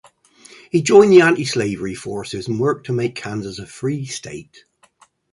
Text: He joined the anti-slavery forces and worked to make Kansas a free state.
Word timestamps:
He 0.71 0.81
joined 0.81 1.11
the 1.11 1.21
anti-slavery 1.21 1.93
forces 1.93 2.47
and 2.47 2.59
worked 2.59 2.87
to 2.87 2.91
make 2.91 3.13
Kansas 3.13 3.59
a 3.59 3.67
free 3.67 4.07
state. 4.07 4.63